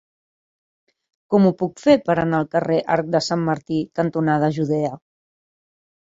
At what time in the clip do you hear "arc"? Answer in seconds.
2.95-3.11